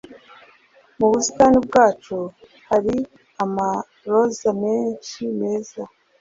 Mu 0.97 1.05
busitani 1.11 1.57
bwacu 1.67 2.17
hari 2.69 2.95
amaroza 3.43 4.49
menshi 4.63 5.19
meza. 5.39 5.81